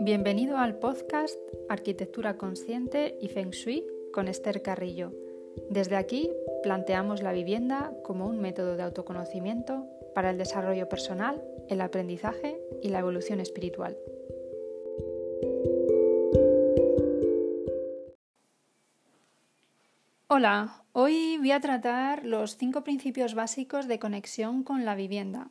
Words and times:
Bienvenido 0.00 0.58
al 0.58 0.78
podcast 0.78 1.36
Arquitectura 1.68 2.36
Consciente 2.36 3.18
y 3.20 3.26
Feng 3.26 3.50
Shui 3.50 3.84
con 4.12 4.28
Esther 4.28 4.62
Carrillo. 4.62 5.12
Desde 5.70 5.96
aquí 5.96 6.30
planteamos 6.62 7.20
la 7.20 7.32
vivienda 7.32 7.92
como 8.04 8.28
un 8.28 8.38
método 8.40 8.76
de 8.76 8.84
autoconocimiento 8.84 9.88
para 10.14 10.30
el 10.30 10.38
desarrollo 10.38 10.88
personal, 10.88 11.42
el 11.68 11.80
aprendizaje 11.80 12.60
y 12.80 12.90
la 12.90 13.00
evolución 13.00 13.40
espiritual. 13.40 13.98
Hola, 20.28 20.84
hoy 20.92 21.38
voy 21.38 21.50
a 21.50 21.58
tratar 21.58 22.24
los 22.24 22.56
cinco 22.56 22.84
principios 22.84 23.34
básicos 23.34 23.88
de 23.88 23.98
conexión 23.98 24.62
con 24.62 24.84
la 24.84 24.94
vivienda 24.94 25.50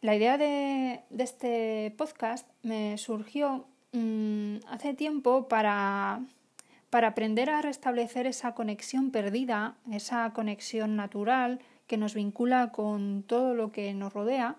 la 0.00 0.14
idea 0.14 0.38
de, 0.38 1.00
este 1.18 1.94
podcast 1.96 2.48
me 2.62 2.98
surgió 2.98 3.66
mm, 3.92 4.56
hace 4.68 4.94
tiempo 4.94 5.48
para, 5.48 6.20
para 6.90 7.08
aprender 7.08 7.50
a 7.50 7.62
restablecer 7.62 8.26
esa 8.26 8.54
conexión 8.54 9.10
perdida, 9.10 9.76
esa 9.90 10.32
conexión 10.32 10.96
natural 10.96 11.60
que 11.86 11.96
nos 11.96 12.14
vincula 12.14 12.72
con 12.72 13.22
todo 13.22 13.54
lo 13.54 13.72
que 13.72 13.94
nos 13.94 14.12
rodea 14.12 14.56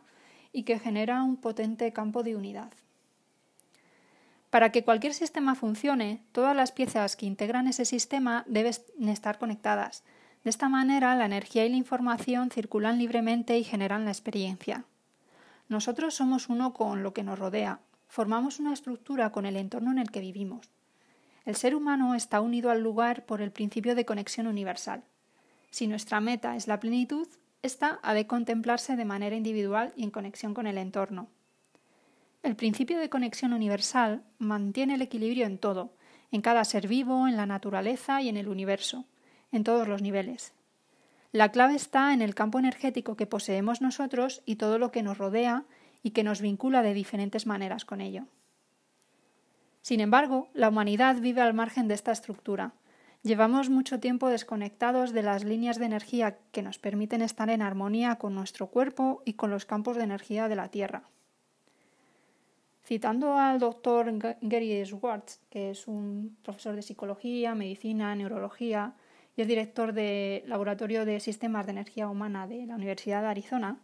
y 0.52 0.64
que 0.64 0.80
genera 0.80 1.24
un 1.24 1.38
potente 1.38 1.92
campo 1.94 2.24
de 2.24 2.36
unidad. 2.36 2.72
Para 4.50 4.72
que 4.72 4.84
cualquier 4.84 5.14
sistema 5.14 5.56
funcione, 5.56 6.22
todas 6.32 6.56
las 6.56 6.72
piezas 6.72 7.16
que 7.16 7.26
integran 7.26 7.68
ese 7.68 7.86
sistema 7.86 8.44
deben 8.48 8.74
estar 9.08 9.38
conectadas. 9.38 10.04
De 10.44 10.50
esta 10.50 10.70
manera, 10.70 11.16
la 11.16 11.26
energía 11.26 11.66
y 11.66 11.70
la 11.70 11.76
información 11.76 12.50
circulan 12.50 12.98
libremente 12.98 13.58
y 13.58 13.66
generan 13.66 14.06
la 14.06 14.12
experiencia. 14.12 14.86
Nosotros 15.70 16.14
somos 16.14 16.50
uno 16.50 16.74
con 16.74 17.04
lo 17.04 17.14
que 17.14 17.24
nos 17.24 17.38
rodea, 17.38 17.82
formamos 18.08 18.60
una 18.60 18.74
estructura 18.74 19.32
con 19.32 19.46
el 19.46 19.58
entorno 19.58 19.92
en 19.92 20.00
el 20.00 20.12
que 20.12 20.22
vivimos. 20.22 20.72
El 21.46 21.56
ser 21.56 21.76
humano 21.76 22.16
está 22.16 22.42
unido 22.42 22.72
al 22.72 22.82
lugar 22.82 23.26
por 23.26 23.42
el 23.42 23.52
principio 23.52 23.96
de 23.96 24.06
conexión 24.06 24.48
universal. 24.48 25.04
Si 25.72 25.88
nuestra 25.88 26.20
meta 26.20 26.56
es 26.56 26.68
la 26.68 26.80
plenitud, 26.80 27.28
esta 27.62 28.00
ha 28.04 28.14
de 28.14 28.28
contemplarse 28.28 28.96
de 28.96 29.06
manera 29.06 29.36
individual 29.36 29.94
y 29.96 30.04
en 30.04 30.12
conexión 30.12 30.54
con 30.54 30.68
el 30.68 30.78
entorno. 30.78 31.28
El 32.44 32.56
principio 32.56 33.00
de 33.00 33.10
conexión 33.10 33.52
universal 33.54 34.24
mantiene 34.38 34.96
el 34.96 35.02
equilibrio 35.02 35.46
en 35.46 35.58
todo, 35.58 35.94
en 36.32 36.42
cada 36.42 36.64
ser 36.64 36.88
vivo, 36.88 37.28
en 37.28 37.36
la 37.36 37.46
naturaleza 37.46 38.22
y 38.22 38.30
en 38.30 38.38
el 38.38 38.48
universo, 38.48 39.06
en 39.52 39.64
todos 39.64 39.88
los 39.88 40.02
niveles. 40.02 40.54
La 41.38 41.52
clave 41.52 41.76
está 41.76 42.16
en 42.16 42.24
el 42.24 42.34
campo 42.34 42.58
energético 42.58 43.16
que 43.16 43.28
poseemos 43.28 43.80
nosotros 43.80 44.42
y 44.48 44.56
todo 44.56 44.80
lo 44.80 44.90
que 44.90 45.04
nos 45.04 45.20
rodea 45.20 45.66
y 46.02 46.10
que 46.10 46.24
nos 46.24 46.42
vincula 46.42 46.82
de 46.82 46.96
diferentes 46.96 47.46
maneras 47.46 47.86
con 47.86 48.02
ello. 48.02 48.24
Sin 49.84 50.00
embargo, 50.00 50.50
la 50.56 50.70
humanidad 50.70 51.18
vive 51.22 51.42
al 51.42 51.54
margen 51.54 51.88
de 51.88 51.94
esta 51.94 52.12
estructura. 52.12 52.74
Llevamos 53.22 53.70
mucho 53.70 54.00
tiempo 54.00 54.30
desconectados 54.30 55.14
de 55.14 55.22
las 55.22 55.44
líneas 55.44 55.78
de 55.78 55.86
energía 55.86 56.40
que 56.52 56.64
nos 56.64 56.80
permiten 56.80 57.22
estar 57.22 57.52
en 57.52 57.62
armonía 57.62 58.16
con 58.16 58.34
nuestro 58.34 58.72
cuerpo 58.72 59.22
y 59.24 59.34
con 59.34 59.52
los 59.52 59.66
campos 59.66 59.96
de 59.96 60.06
energía 60.06 60.48
de 60.48 60.56
la 60.56 60.70
Tierra. 60.70 61.04
Citando 62.84 63.38
al 63.38 63.60
doctor 63.60 64.12
Gary 64.42 64.84
Schwartz, 64.84 65.40
que 65.52 65.70
es 65.70 65.88
un 65.88 66.36
profesor 66.42 66.76
de 66.76 66.82
psicología, 66.82 67.54
medicina, 67.54 68.16
neurología, 68.16 68.96
y 69.38 69.42
es 69.44 69.48
director 69.48 69.94
del 69.94 70.50
Laboratorio 70.50 71.06
de 71.06 71.20
Sistemas 71.20 71.68
de 71.68 71.72
Energía 71.72 72.10
Humana 72.10 72.48
de 72.48 72.66
la 72.66 72.76
Universidad 72.76 73.22
de 73.22 73.28
Arizona, 73.28 73.78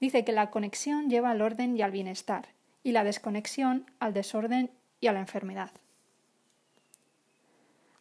dice 0.00 0.24
que 0.24 0.32
la 0.32 0.50
conexión 0.50 1.10
lleva 1.10 1.30
al 1.30 1.42
orden 1.42 1.76
y 1.76 1.82
al 1.82 1.90
bienestar, 1.90 2.46
y 2.84 2.92
la 2.92 3.02
desconexión 3.02 3.90
al 3.98 4.14
desorden 4.14 4.70
y 5.00 5.08
a 5.08 5.12
la 5.12 5.18
enfermedad. 5.18 5.72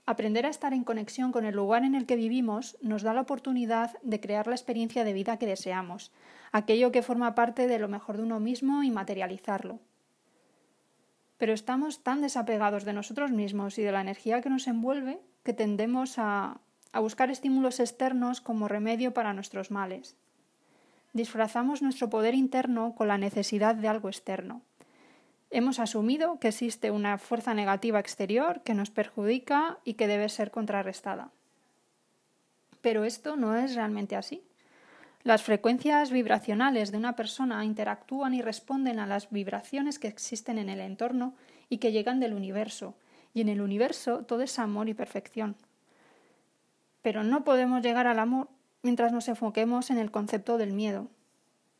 Aprender 0.05 0.45
a 0.45 0.49
estar 0.49 0.71
en 0.71 0.83
conexión 0.83 1.31
con 1.31 1.45
el 1.45 1.55
lugar 1.55 1.83
en 1.83 1.95
el 1.95 2.05
que 2.05 2.15
vivimos 2.15 2.77
nos 2.81 3.01
da 3.01 3.13
la 3.15 3.21
oportunidad 3.21 3.97
de 4.03 4.19
crear 4.19 4.45
la 4.45 4.55
experiencia 4.55 5.03
de 5.03 5.13
vida 5.13 5.37
que 5.37 5.47
deseamos, 5.47 6.11
aquello 6.51 6.91
que 6.91 7.01
forma 7.01 7.33
parte 7.33 7.67
de 7.67 7.79
lo 7.79 7.87
mejor 7.87 8.17
de 8.17 8.23
uno 8.23 8.39
mismo 8.39 8.83
y 8.83 8.91
materializarlo. 8.91 9.79
Pero 11.39 11.53
estamos 11.53 12.03
tan 12.03 12.21
desapegados 12.21 12.85
de 12.85 12.93
nosotros 12.93 13.31
mismos 13.31 13.79
y 13.79 13.81
de 13.81 13.91
la 13.91 14.01
energía 14.01 14.41
que 14.41 14.49
nos 14.49 14.67
envuelve 14.67 15.19
que 15.43 15.53
tendemos 15.53 16.15
a 16.17 16.59
a 16.97 16.99
buscar 16.99 17.29
estímulos 17.29 17.79
externos 17.79 18.41
como 18.41 18.67
remedio 18.67 19.13
para 19.13 19.31
nuestros 19.31 19.69
males. 19.69 20.15
Disfrazamos 21.13 21.83
nuestro 21.83 22.09
poder 22.09 22.33
interno 22.33 22.95
con 22.95 23.07
la 23.07 23.19
necesidad 23.19 23.75
de 23.75 23.87
algo 23.87 24.09
externo. 24.09 24.63
Hemos 25.51 25.77
asumido 25.77 26.39
que 26.39 26.47
existe 26.47 26.89
una 26.89 27.19
fuerza 27.19 27.53
negativa 27.53 27.99
exterior 27.99 28.61
que 28.63 28.73
nos 28.73 28.89
perjudica 28.89 29.77
y 29.83 29.93
que 29.93 30.07
debe 30.07 30.27
ser 30.27 30.49
contrarrestada. 30.49 31.29
Pero 32.81 33.05
esto 33.05 33.35
no 33.35 33.55
es 33.55 33.75
realmente 33.75 34.15
así. 34.15 34.41
Las 35.21 35.43
frecuencias 35.43 36.09
vibracionales 36.09 36.91
de 36.91 36.97
una 36.97 37.15
persona 37.15 37.63
interactúan 37.63 38.33
y 38.33 38.41
responden 38.41 38.97
a 38.97 39.05
las 39.05 39.29
vibraciones 39.29 39.99
que 39.99 40.07
existen 40.07 40.57
en 40.57 40.69
el 40.69 40.79
entorno 40.79 41.35
y 41.69 41.77
que 41.77 41.91
llegan 41.91 42.19
del 42.19 42.33
universo, 42.33 42.95
y 43.35 43.41
en 43.41 43.49
el 43.49 43.61
universo 43.61 44.23
todo 44.23 44.41
es 44.41 44.57
amor 44.57 44.89
y 44.89 44.95
perfección 44.95 45.57
pero 47.01 47.23
no 47.23 47.43
podemos 47.43 47.81
llegar 47.81 48.07
al 48.07 48.19
amor 48.19 48.49
mientras 48.81 49.11
nos 49.11 49.27
enfoquemos 49.27 49.89
en 49.89 49.97
el 49.97 50.11
concepto 50.11 50.57
del 50.57 50.73
miedo. 50.73 51.07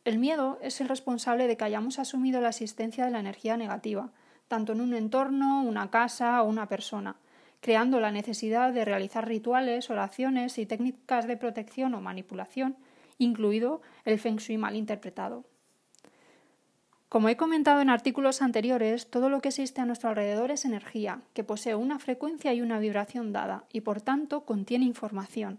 El 0.06 0.20
miedo 0.20 0.58
es 0.62 0.80
el 0.80 0.88
responsable 0.88 1.48
de 1.48 1.58
que 1.58 1.66
hayamos 1.66 2.00
asumido 2.00 2.40
la 2.40 2.50
existencia 2.50 3.06
de 3.06 3.12
la 3.12 3.20
energía 3.20 3.58
negativa, 3.58 4.12
tanto 4.48 4.72
en 4.72 4.82
un 4.82 4.94
entorno, 4.94 5.62
una 5.64 5.90
casa 5.90 6.42
o 6.42 6.48
una 6.48 6.68
persona, 6.68 7.18
creando 7.60 8.00
la 8.00 8.12
necesidad 8.12 8.72
de 8.72 8.86
realizar 8.86 9.28
rituales, 9.28 9.90
oraciones 9.90 10.58
y 10.58 10.66
técnicas 10.66 11.28
de 11.28 11.38
protección 11.38 11.94
o 11.94 12.02
manipulación, 12.02 12.78
incluido 13.18 13.82
el 14.06 14.20
feng 14.20 14.38
shui 14.38 14.58
mal 14.58 14.76
interpretado. 14.76 15.44
Como 17.10 17.30
he 17.30 17.38
comentado 17.38 17.80
en 17.80 17.90
artículos 17.90 18.42
anteriores, 18.42 19.10
todo 19.10 19.30
lo 19.30 19.40
que 19.40 19.48
existe 19.48 19.80
a 19.80 19.86
nuestro 19.86 20.10
alrededor 20.10 20.52
es 20.52 20.66
energía, 20.66 21.22
que 21.34 21.46
posee 21.46 21.74
una 21.74 22.00
frecuencia 22.00 22.54
y 22.54 22.62
una 22.62 22.80
vibración 22.80 23.32
dada, 23.32 23.64
y 23.72 23.82
por 23.82 24.02
tanto 24.02 24.42
contiene 24.44 24.84
información. 24.84 25.58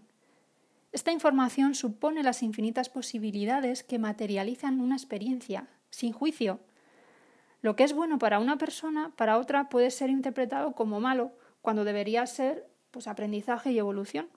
Esta 0.91 1.11
información 1.11 1.73
supone 1.73 2.21
las 2.21 2.43
infinitas 2.43 2.89
posibilidades 2.89 3.83
que 3.83 3.97
materializan 3.97 4.79
una 4.79 4.95
experiencia, 4.95 5.67
sin 5.89 6.13
juicio. 6.13 6.59
Lo 7.63 7.75
que 7.75 7.83
es 7.83 7.93
bueno 7.93 8.19
para 8.19 8.39
una 8.39 8.59
persona, 8.59 9.11
para 9.15 9.39
otra 9.39 9.69
puede 9.69 9.89
ser 9.89 10.11
interpretado 10.11 10.73
como 10.73 10.99
malo, 10.99 11.31
cuando 11.63 11.83
debería 11.83 12.27
ser 12.27 12.69
pues, 12.91 13.07
aprendizaje 13.07 13.71
y 13.71 13.79
evolución. 13.79 14.29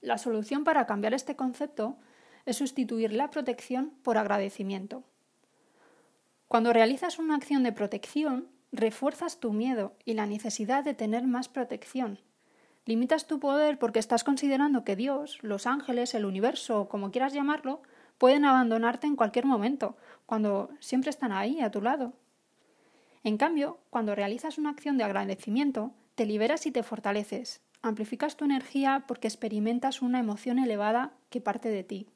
La 0.00 0.16
solución 0.16 0.64
para 0.64 0.86
cambiar 0.86 1.12
este 1.12 1.36
concepto 1.36 1.98
es 2.46 2.56
sustituir 2.56 3.12
la 3.12 3.28
protección 3.28 3.92
por 4.02 4.16
agradecimiento. 4.16 5.04
Cuando 6.48 6.72
realizas 6.72 7.18
una 7.18 7.34
acción 7.34 7.62
de 7.62 7.72
protección, 7.72 8.48
refuerzas 8.70 9.40
tu 9.40 9.52
miedo 9.52 9.94
y 10.04 10.14
la 10.14 10.26
necesidad 10.26 10.84
de 10.84 10.94
tener 10.94 11.26
más 11.26 11.48
protección. 11.48 12.20
Limitas 12.84 13.26
tu 13.26 13.40
poder 13.40 13.78
porque 13.78 13.98
estás 13.98 14.22
considerando 14.22 14.84
que 14.84 14.94
Dios, 14.94 15.38
los 15.42 15.66
ángeles, 15.66 16.14
el 16.14 16.24
universo, 16.24 16.88
como 16.88 17.10
quieras 17.10 17.32
llamarlo, 17.32 17.82
pueden 18.16 18.44
abandonarte 18.44 19.08
en 19.08 19.16
cualquier 19.16 19.44
momento, 19.44 19.96
cuando 20.24 20.70
siempre 20.78 21.10
están 21.10 21.32
ahí, 21.32 21.60
a 21.60 21.70
tu 21.70 21.82
lado. 21.82 22.12
En 23.24 23.38
cambio, 23.38 23.78
cuando 23.90 24.14
realizas 24.14 24.56
una 24.56 24.70
acción 24.70 24.98
de 24.98 25.04
agradecimiento, 25.04 25.92
te 26.14 26.26
liberas 26.26 26.64
y 26.66 26.70
te 26.70 26.84
fortaleces, 26.84 27.60
amplificas 27.82 28.36
tu 28.36 28.44
energía 28.44 29.04
porque 29.08 29.26
experimentas 29.26 30.00
una 30.00 30.20
emoción 30.20 30.60
elevada 30.60 31.12
que 31.28 31.40
parte 31.40 31.68
de 31.68 31.82
ti. 31.82 32.06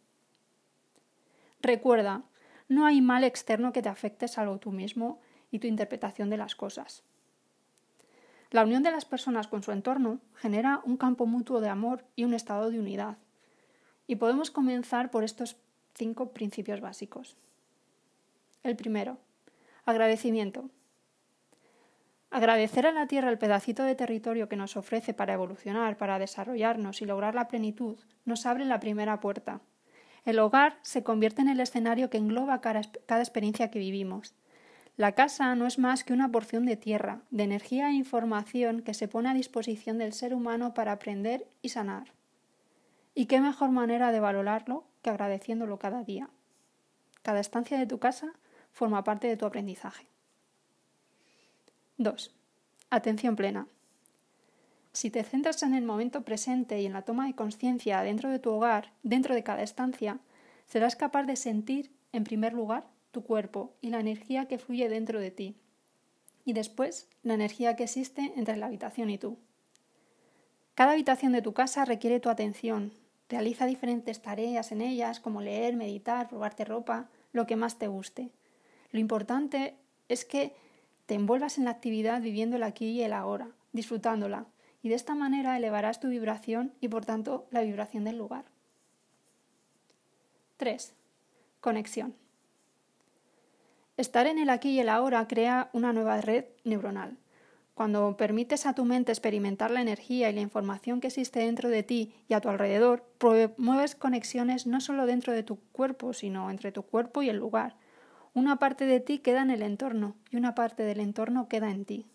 Recuerda, 1.60 2.22
no 2.70 2.86
hay 2.86 3.00
mal 3.00 3.24
externo 3.24 3.72
que 3.72 3.82
te 3.82 3.88
afecte 3.88 4.28
salvo 4.28 4.58
tú 4.58 4.70
mismo 4.70 5.20
y 5.50 5.58
tu 5.58 5.66
interpretación 5.66 6.30
de 6.30 6.36
las 6.36 6.54
cosas. 6.54 7.02
La 8.52 8.62
unión 8.62 8.84
de 8.84 8.92
las 8.92 9.04
personas 9.04 9.48
con 9.48 9.64
su 9.64 9.72
entorno 9.72 10.20
genera 10.36 10.80
un 10.84 10.96
campo 10.96 11.26
mutuo 11.26 11.60
de 11.60 11.68
amor 11.68 12.04
y 12.14 12.22
un 12.22 12.32
estado 12.32 12.70
de 12.70 12.78
unidad. 12.78 13.18
Y 14.06 14.16
podemos 14.16 14.52
comenzar 14.52 15.10
por 15.10 15.24
estos 15.24 15.56
cinco 15.94 16.32
principios 16.32 16.80
básicos. 16.80 17.36
El 18.62 18.76
primero, 18.76 19.18
agradecimiento. 19.84 20.70
Agradecer 22.30 22.86
a 22.86 22.92
la 22.92 23.08
Tierra 23.08 23.30
el 23.30 23.38
pedacito 23.38 23.82
de 23.82 23.96
territorio 23.96 24.48
que 24.48 24.54
nos 24.54 24.76
ofrece 24.76 25.12
para 25.12 25.34
evolucionar, 25.34 25.96
para 25.96 26.20
desarrollarnos 26.20 27.02
y 27.02 27.06
lograr 27.06 27.34
la 27.34 27.48
plenitud, 27.48 27.98
nos 28.24 28.46
abre 28.46 28.64
la 28.64 28.78
primera 28.78 29.18
puerta, 29.18 29.60
el 30.24 30.38
hogar 30.38 30.78
se 30.82 31.02
convierte 31.02 31.42
en 31.42 31.48
el 31.48 31.60
escenario 31.60 32.10
que 32.10 32.18
engloba 32.18 32.60
cada, 32.60 32.80
experiencia 33.20 33.70
que 33.70 33.78
vivimos. 33.78 34.34
La 34.96 35.12
casa 35.12 35.54
no 35.54 35.66
es 35.66 35.78
más 35.78 36.04
que 36.04 36.12
una 36.12 36.30
porción 36.30 36.66
de 36.66 36.76
tierra, 36.76 37.22
de 37.30 37.44
energía 37.44 37.88
e 37.88 37.94
información 37.94 38.82
que 38.82 38.94
se 38.94 39.08
pone 39.08 39.30
a 39.30 39.34
disposición 39.34 39.98
del 39.98 40.12
ser 40.12 40.34
humano 40.34 40.74
para 40.74 40.92
aprender 40.92 41.46
y 41.62 41.70
sanar. 41.70 42.12
¿Y 43.14 43.26
qué 43.26 43.40
mejor 43.40 43.70
manera 43.70 44.12
de 44.12 44.20
valorarlo 44.20 44.84
que 45.02 45.10
agradeciéndolo 45.10 45.78
cada 45.78 46.04
día? 46.04 46.28
Cada 47.22 47.40
estancia 47.40 47.78
de 47.78 47.86
tu 47.86 47.98
casa 47.98 48.32
forma 48.72 49.04
parte 49.04 49.26
de 49.26 49.36
tu 49.36 49.46
aprendizaje. 49.46 50.06
2. 51.96 52.34
Atención 52.90 53.36
plena. 53.36 53.66
Si 54.92 55.10
te 55.10 55.22
centras 55.22 55.62
en 55.62 55.74
el 55.74 55.84
momento 55.84 56.22
presente 56.22 56.80
y 56.80 56.86
en 56.86 56.92
la 56.92 57.02
toma 57.02 57.26
de 57.26 57.34
conciencia 57.34 58.02
dentro 58.02 58.30
de 58.30 58.38
tu 58.38 58.50
hogar, 58.50 58.92
dentro 59.02 59.34
de 59.34 59.44
cada 59.44 59.62
estancia, 59.62 60.18
serás 60.66 60.96
capaz 60.96 61.24
de 61.24 61.36
sentir, 61.36 61.90
en 62.12 62.24
primer 62.24 62.52
lugar, 62.52 62.86
tu 63.12 63.22
cuerpo 63.22 63.72
y 63.80 63.90
la 63.90 64.00
energía 64.00 64.46
que 64.46 64.58
fluye 64.58 64.88
dentro 64.88 65.20
de 65.20 65.30
ti, 65.30 65.56
y 66.44 66.52
después 66.52 67.08
la 67.22 67.34
energía 67.34 67.76
que 67.76 67.84
existe 67.84 68.32
entre 68.36 68.56
la 68.56 68.66
habitación 68.66 69.10
y 69.10 69.18
tú. 69.18 69.38
Cada 70.74 70.92
habitación 70.92 71.32
de 71.32 71.42
tu 71.42 71.52
casa 71.52 71.84
requiere 71.84 72.20
tu 72.20 72.28
atención. 72.28 72.92
Realiza 73.28 73.66
diferentes 73.66 74.22
tareas 74.22 74.72
en 74.72 74.80
ellas, 74.80 75.20
como 75.20 75.40
leer, 75.40 75.76
meditar, 75.76 76.28
probarte 76.28 76.64
ropa, 76.64 77.08
lo 77.32 77.46
que 77.46 77.56
más 77.56 77.78
te 77.78 77.86
guste. 77.86 78.30
Lo 78.90 78.98
importante 78.98 79.76
es 80.08 80.24
que 80.24 80.54
te 81.06 81.14
envuelvas 81.14 81.58
en 81.58 81.64
la 81.64 81.70
actividad 81.70 82.22
viviendo 82.22 82.56
el 82.56 82.62
aquí 82.62 82.86
y 82.90 83.02
el 83.02 83.12
ahora, 83.12 83.50
disfrutándola, 83.72 84.46
y 84.82 84.88
de 84.88 84.94
esta 84.94 85.14
manera 85.14 85.56
elevarás 85.56 86.00
tu 86.00 86.08
vibración 86.08 86.72
y 86.80 86.88
por 86.88 87.04
tanto 87.04 87.46
la 87.50 87.62
vibración 87.62 88.04
del 88.04 88.18
lugar. 88.18 88.44
3. 90.56 90.92
Conexión. 91.60 92.14
Estar 93.96 94.26
en 94.26 94.38
el 94.38 94.50
aquí 94.50 94.70
y 94.70 94.80
el 94.80 94.88
ahora 94.88 95.26
crea 95.28 95.68
una 95.72 95.92
nueva 95.92 96.20
red 96.20 96.46
neuronal. 96.64 97.18
Cuando 97.74 98.16
permites 98.16 98.66
a 98.66 98.74
tu 98.74 98.84
mente 98.84 99.12
experimentar 99.12 99.70
la 99.70 99.80
energía 99.80 100.28
y 100.28 100.34
la 100.34 100.42
información 100.42 101.00
que 101.00 101.06
existe 101.06 101.40
dentro 101.40 101.70
de 101.70 101.82
ti 101.82 102.12
y 102.28 102.34
a 102.34 102.40
tu 102.40 102.48
alrededor, 102.50 103.04
promueves 103.16 103.94
conexiones 103.94 104.66
no 104.66 104.80
solo 104.80 105.06
dentro 105.06 105.32
de 105.32 105.42
tu 105.42 105.56
cuerpo, 105.72 106.12
sino 106.12 106.50
entre 106.50 106.72
tu 106.72 106.82
cuerpo 106.82 107.22
y 107.22 107.30
el 107.30 107.36
lugar. 107.36 107.76
Una 108.34 108.58
parte 108.58 108.84
de 108.84 109.00
ti 109.00 109.18
queda 109.18 109.42
en 109.42 109.50
el 109.50 109.62
entorno 109.62 110.14
y 110.30 110.36
una 110.36 110.54
parte 110.54 110.82
del 110.82 111.00
entorno 111.00 111.48
queda 111.48 111.70
en 111.70 111.84
ti. 111.84 112.06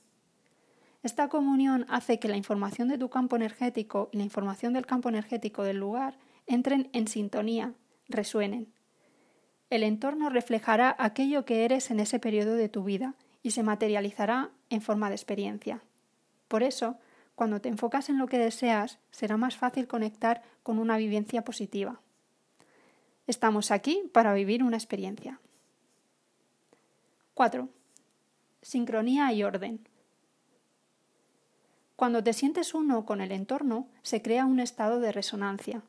Esta 1.06 1.30
comunión 1.30 1.86
hace 1.88 2.18
que 2.18 2.28
la 2.28 2.36
información 2.36 2.88
de 2.88 2.98
tu 2.98 3.12
campo 3.12 3.36
energético 3.36 4.10
y 4.12 4.18
la 4.18 4.24
información 4.24 4.74
del 4.74 4.88
campo 4.88 5.08
energético 5.08 5.62
del 5.62 5.78
lugar 5.78 6.18
entren 6.48 6.90
en 6.94 7.08
sintonía, 7.08 7.76
resuenen. 8.10 8.74
El 9.70 9.84
entorno 9.84 10.32
reflejará 10.32 10.96
aquello 10.98 11.46
que 11.46 11.64
eres 11.64 11.92
en 11.92 12.00
ese 12.00 12.18
periodo 12.18 12.56
de 12.56 12.70
tu 12.70 12.84
vida 12.84 13.14
y 13.44 13.52
se 13.52 13.62
materializará 13.62 14.50
en 14.72 14.82
forma 14.82 15.10
de 15.10 15.16
experiencia. 15.16 15.84
Por 16.48 16.64
eso, 16.64 16.98
cuando 17.36 17.62
te 17.62 17.70
enfocas 17.70 18.10
en 18.10 18.18
lo 18.18 18.26
que 18.26 18.40
deseas, 18.40 18.98
será 19.12 19.38
más 19.38 19.58
fácil 19.58 19.88
conectar 19.88 20.42
con 20.64 20.80
una 20.80 20.98
vivencia 20.98 21.44
positiva. 21.44 22.02
Estamos 23.28 23.70
aquí 23.70 24.10
para 24.12 24.34
vivir 24.34 24.64
una 24.64 24.78
experiencia. 24.78 25.40
4. 27.36 27.70
Sincronía 28.64 29.32
y 29.34 29.44
orden. 29.44 29.88
Cuando 31.96 32.22
te 32.24 32.34
sientes 32.34 32.74
uno 32.74 33.06
con 33.06 33.22
el 33.22 33.32
entorno, 33.32 33.88
se 34.02 34.22
crea 34.22 34.46
un 34.46 34.60
estado 34.60 35.00
de 35.00 35.14
resonancia. 35.14 35.82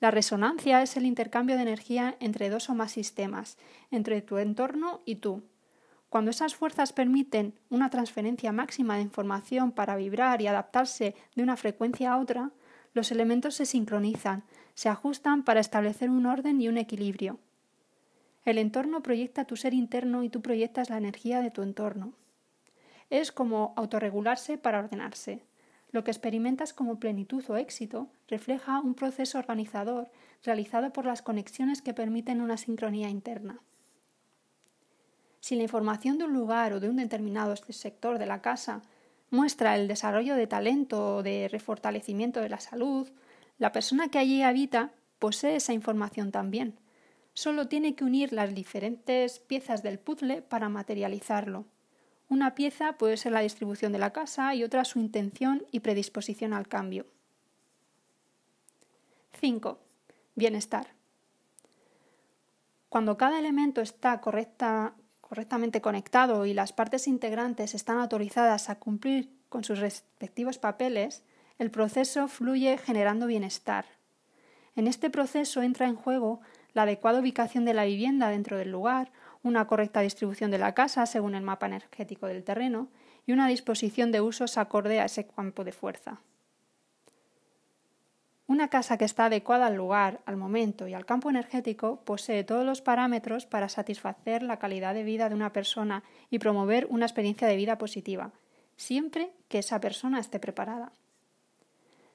La 0.00 0.10
resonancia 0.10 0.80
es 0.80 0.96
el 0.96 1.04
intercambio 1.04 1.56
de 1.56 1.62
energía 1.62 2.16
entre 2.20 2.48
dos 2.48 2.70
o 2.70 2.74
más 2.74 2.92
sistemas, 2.92 3.58
entre 3.90 4.22
tu 4.22 4.38
entorno 4.38 5.00
y 5.04 5.16
tú. 5.16 5.42
Cuando 6.08 6.30
esas 6.30 6.54
fuerzas 6.54 6.94
permiten 6.94 7.52
una 7.68 7.90
transferencia 7.90 8.52
máxima 8.52 8.96
de 8.96 9.02
información 9.02 9.70
para 9.70 9.96
vibrar 9.96 10.40
y 10.40 10.46
adaptarse 10.46 11.14
de 11.36 11.42
una 11.42 11.58
frecuencia 11.58 12.14
a 12.14 12.18
otra, 12.18 12.50
los 12.94 13.12
elementos 13.12 13.54
se 13.54 13.66
sincronizan, 13.66 14.42
se 14.74 14.88
ajustan 14.88 15.44
para 15.44 15.60
establecer 15.60 16.08
un 16.08 16.24
orden 16.24 16.60
y 16.62 16.68
un 16.68 16.78
equilibrio. 16.78 17.38
El 18.46 18.56
entorno 18.56 19.02
proyecta 19.02 19.44
tu 19.44 19.56
ser 19.56 19.74
interno 19.74 20.24
y 20.24 20.30
tú 20.30 20.40
proyectas 20.40 20.88
la 20.88 20.96
energía 20.96 21.42
de 21.42 21.50
tu 21.50 21.62
entorno. 21.62 22.14
Es 23.10 23.32
como 23.32 23.74
autorregularse 23.76 24.56
para 24.56 24.78
ordenarse. 24.78 25.42
Lo 25.90 26.04
que 26.04 26.12
experimentas 26.12 26.72
como 26.72 27.00
plenitud 27.00 27.44
o 27.50 27.56
éxito 27.56 28.08
refleja 28.28 28.80
un 28.80 28.94
proceso 28.94 29.38
organizador 29.38 30.08
realizado 30.44 30.92
por 30.92 31.04
las 31.04 31.20
conexiones 31.20 31.82
que 31.82 31.94
permiten 31.94 32.40
una 32.40 32.56
sincronía 32.56 33.08
interna. 33.10 33.60
Si 35.40 35.56
la 35.56 35.62
información 35.62 36.18
de 36.18 36.24
un 36.24 36.32
lugar 36.34 36.72
o 36.72 36.80
de 36.80 36.88
un 36.88 36.96
determinado 36.96 37.56
sector 37.56 38.18
de 38.18 38.26
la 38.26 38.40
casa 38.40 38.82
muestra 39.30 39.74
el 39.74 39.88
desarrollo 39.88 40.36
de 40.36 40.46
talento 40.46 41.16
o 41.16 41.22
de 41.22 41.48
refortalecimiento 41.48 42.40
de 42.40 42.50
la 42.50 42.60
salud, 42.60 43.08
la 43.58 43.72
persona 43.72 44.08
que 44.08 44.18
allí 44.18 44.42
habita 44.42 44.92
posee 45.18 45.56
esa 45.56 45.72
información 45.72 46.30
también. 46.30 46.78
Solo 47.34 47.68
tiene 47.68 47.94
que 47.94 48.04
unir 48.04 48.32
las 48.32 48.54
diferentes 48.54 49.38
piezas 49.38 49.82
del 49.82 49.98
puzzle 49.98 50.42
para 50.42 50.68
materializarlo. 50.68 51.64
Una 52.30 52.54
pieza 52.54 52.92
puede 52.92 53.16
ser 53.16 53.32
la 53.32 53.40
distribución 53.40 53.90
de 53.90 53.98
la 53.98 54.12
casa 54.12 54.54
y 54.54 54.62
otra 54.62 54.84
su 54.84 55.00
intención 55.00 55.66
y 55.72 55.80
predisposición 55.80 56.52
al 56.52 56.68
cambio. 56.68 57.04
5. 59.40 59.78
Bienestar. 60.36 60.86
Cuando 62.88 63.16
cada 63.16 63.40
elemento 63.40 63.80
está 63.80 64.20
correctamente 64.20 65.80
conectado 65.80 66.46
y 66.46 66.54
las 66.54 66.72
partes 66.72 67.08
integrantes 67.08 67.74
están 67.74 67.98
autorizadas 67.98 68.70
a 68.70 68.78
cumplir 68.78 69.28
con 69.48 69.64
sus 69.64 69.80
respectivos 69.80 70.58
papeles, 70.58 71.24
el 71.58 71.72
proceso 71.72 72.28
fluye 72.28 72.78
generando 72.78 73.26
bienestar. 73.26 73.86
En 74.76 74.86
este 74.86 75.10
proceso 75.10 75.62
entra 75.62 75.88
en 75.88 75.96
juego 75.96 76.40
la 76.74 76.82
adecuada 76.82 77.18
ubicación 77.18 77.64
de 77.64 77.74
la 77.74 77.86
vivienda 77.86 78.28
dentro 78.28 78.56
del 78.56 78.70
lugar, 78.70 79.10
una 79.42 79.66
correcta 79.66 80.00
distribución 80.00 80.50
de 80.50 80.58
la 80.58 80.74
casa 80.74 81.06
según 81.06 81.34
el 81.34 81.42
mapa 81.42 81.66
energético 81.66 82.26
del 82.26 82.44
terreno 82.44 82.88
y 83.26 83.32
una 83.32 83.48
disposición 83.48 84.12
de 84.12 84.20
usos 84.20 84.58
acorde 84.58 85.00
a 85.00 85.06
ese 85.06 85.26
campo 85.26 85.64
de 85.64 85.72
fuerza. 85.72 86.20
Una 88.46 88.66
casa 88.66 88.98
que 88.98 89.04
está 89.04 89.26
adecuada 89.26 89.66
al 89.66 89.76
lugar, 89.76 90.22
al 90.26 90.36
momento 90.36 90.88
y 90.88 90.94
al 90.94 91.06
campo 91.06 91.30
energético 91.30 92.00
posee 92.04 92.42
todos 92.42 92.66
los 92.66 92.82
parámetros 92.82 93.46
para 93.46 93.68
satisfacer 93.68 94.42
la 94.42 94.58
calidad 94.58 94.92
de 94.92 95.04
vida 95.04 95.28
de 95.28 95.36
una 95.36 95.52
persona 95.52 96.02
y 96.30 96.40
promover 96.40 96.88
una 96.90 97.06
experiencia 97.06 97.46
de 97.46 97.54
vida 97.54 97.78
positiva, 97.78 98.32
siempre 98.76 99.30
que 99.46 99.60
esa 99.60 99.80
persona 99.80 100.18
esté 100.18 100.40
preparada. 100.40 100.90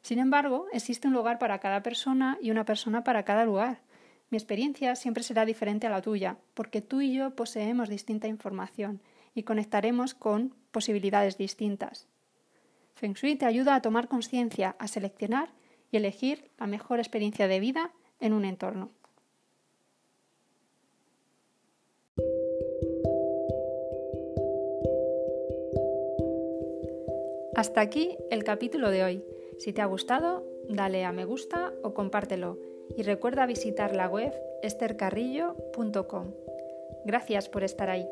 Sin 0.01 0.19
embargo, 0.19 0.67
existe 0.73 1.07
un 1.07 1.13
lugar 1.13 1.39
para 1.39 1.59
cada 1.59 1.81
persona 1.81 2.37
y 2.41 2.51
una 2.51 2.65
persona 2.65 3.05
para 3.05 3.23
cada 3.23 3.45
lugar, 3.45 3.79
mi 4.29 4.37
experiencia 4.37 4.95
siempre 4.95 5.23
será 5.23 5.45
diferente 5.45 5.87
a 5.87 5.89
la 5.89 6.01
tuya, 6.01 6.37
porque 6.53 6.81
tú 6.81 7.01
y 7.01 7.13
yo 7.13 7.35
poseemos 7.35 7.89
distinta 7.89 8.27
información 8.27 9.01
y 9.33 9.43
conectaremos 9.43 10.13
con 10.13 10.55
posibilidades 10.71 11.37
distintas. 11.37 12.07
Feng 12.95 13.13
Shui 13.13 13.35
te 13.35 13.45
ayuda 13.45 13.75
a 13.75 13.81
tomar 13.81 14.07
conciencia, 14.07 14.75
a 14.79 14.87
seleccionar 14.87 15.53
y 15.91 15.97
elegir 15.97 16.49
la 16.57 16.67
mejor 16.67 16.99
experiencia 16.99 17.47
de 17.47 17.59
vida 17.59 17.91
en 18.19 18.33
un 18.33 18.45
entorno. 18.45 18.91
Hasta 27.55 27.79
aquí 27.79 28.17
el 28.31 28.43
capítulo 28.43 28.89
de 28.89 29.03
hoy. 29.03 29.23
Si 29.59 29.71
te 29.71 29.81
ha 29.81 29.85
gustado, 29.85 30.45
dale 30.67 31.05
a 31.05 31.13
me 31.13 31.23
gusta 31.23 31.71
o 31.83 31.93
compártelo 31.93 32.74
y 32.95 33.03
recuerda 33.03 33.45
visitar 33.45 33.95
la 33.95 34.07
web 34.07 34.33
estercarrillo.com. 34.61 36.33
Gracias 37.05 37.49
por 37.49 37.63
estar 37.63 37.89
ahí. 37.89 38.07